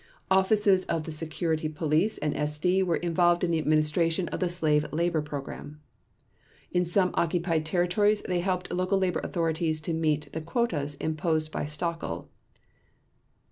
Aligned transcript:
Offices 0.31 0.83
of 0.85 1.03
the 1.03 1.11
Security 1.11 1.69
Police 1.69 2.17
and 2.17 2.33
SD 2.33 2.83
were 2.83 2.95
involved 2.95 3.43
in 3.43 3.51
the 3.51 3.59
administration 3.59 4.27
of 4.29 4.39
the 4.39 4.49
Slave 4.49 4.83
Labor 4.91 5.21
Program. 5.21 5.79
In 6.71 6.85
some 6.85 7.11
occupied 7.13 7.67
territories 7.67 8.23
they 8.23 8.39
helped 8.39 8.73
local 8.73 8.97
labor 8.97 9.21
authorities 9.23 9.79
to 9.81 9.93
meet 9.93 10.33
the 10.33 10.41
quotas 10.41 10.95
imposed 10.95 11.51
by 11.51 11.65
Sauckel. 11.65 12.29